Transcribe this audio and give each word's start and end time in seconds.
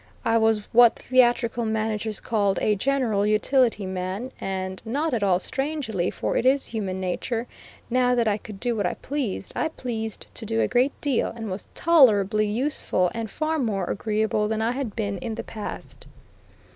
I 0.25 0.39
was 0.39 0.61
what 0.71 0.95
theatrical 0.95 1.63
managers 1.63 2.19
call 2.19 2.55
a 2.59 2.75
general 2.75 3.23
utility 3.23 3.85
man, 3.85 4.31
and, 4.41 4.81
not 4.83 5.13
at 5.13 5.21
all 5.21 5.39
strangely, 5.39 6.09
for 6.09 6.35
it 6.35 6.43
is 6.43 6.65
human 6.65 6.99
nature, 6.99 7.45
now 7.87 8.15
that 8.15 8.27
I 8.27 8.39
could 8.39 8.59
do 8.59 8.75
what 8.75 8.87
I 8.87 8.95
pleased, 8.95 9.53
I 9.55 9.67
pleased 9.67 10.25
to 10.33 10.43
do 10.43 10.59
a 10.59 10.67
great 10.67 10.99
deal, 11.01 11.27
and 11.35 11.51
was 11.51 11.67
tolerably 11.75 12.47
useful, 12.47 13.11
and 13.13 13.29
far 13.29 13.59
more 13.59 13.85
agreeable 13.85 14.47
than 14.47 14.59
I 14.59 14.71
had 14.71 14.95
been 14.95 15.19
in 15.19 15.35
the 15.35 15.43
past. 15.43 16.07